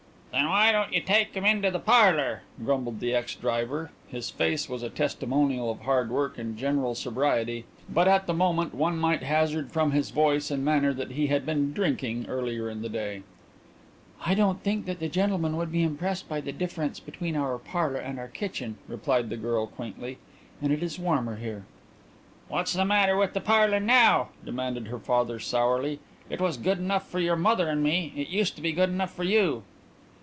[0.33, 3.91] "Then why don't you take him into the parlour?" grumbled the ex driver.
[4.07, 8.73] His face was a testimonial of hard work and general sobriety but at the moment
[8.73, 12.81] one might hazard from his voice and manner that he had been drinking earlier in
[12.81, 13.23] the day.
[14.25, 17.99] "I don't think that the gentleman would be impressed by the difference between our parlour
[17.99, 20.17] and our kitchen," replied the girl quaintly,
[20.61, 21.65] "and it is warmer here."
[22.47, 25.99] "What's the matter with the parlour now?" demanded her father sourly.
[26.29, 28.13] "It was good enough for your mother and me.
[28.15, 29.63] It used to be good enough for you."